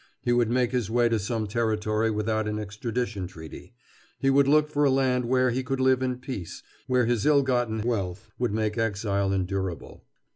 He 0.23 0.31
would 0.33 0.49
make 0.49 0.71
his 0.71 0.89
way 0.89 1.09
to 1.09 1.19
some 1.19 1.45
territory 1.45 2.09
without 2.09 2.47
an 2.47 2.57
extradition 2.57 3.27
treaty. 3.27 3.75
He 4.17 4.31
would 4.31 4.47
look 4.47 4.71
for 4.71 4.83
a 4.83 4.89
land 4.89 5.25
where 5.25 5.51
he 5.51 5.61
could 5.61 5.79
live 5.79 6.01
in 6.01 6.17
peace, 6.17 6.63
where 6.87 7.05
his 7.05 7.23
ill 7.23 7.43
gotten 7.43 7.81
wealth 7.83 8.31
would 8.39 8.51
make 8.51 8.79
exile 8.79 9.31
endurable. 9.31 10.03